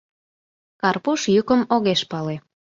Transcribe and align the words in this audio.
Карпуш 0.81 1.21
йӱкым 1.33 1.61
огеш 1.75 2.01
пале. 2.11 2.35